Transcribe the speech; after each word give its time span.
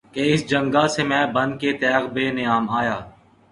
کہ 0.13 0.21
اس 0.33 0.41
جنگاہ 0.49 0.87
سے 0.93 1.03
میں 1.09 1.25
بن 1.35 1.49
کے 1.61 1.69
تیغ 1.81 2.03
بے 2.13 2.25
نیام 2.37 2.65
آیا 2.79 2.97